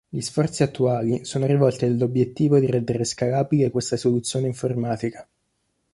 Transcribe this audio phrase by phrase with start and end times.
[0.09, 5.29] Gli sforzi attuali sono rivolti all'obbiettivo di rendere scalabile questa soluzione informatica.